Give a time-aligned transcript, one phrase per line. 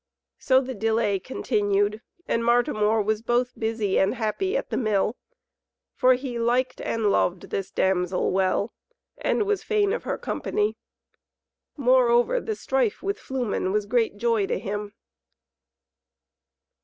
[0.39, 5.15] So the delay continued, and Martimor was both busy and happy at the Mill,
[5.93, 8.73] for he liked and loved this damsel well,
[9.19, 10.75] and was fain of her company.
[11.77, 14.93] Moreover the strife with Flumen was great joy to him.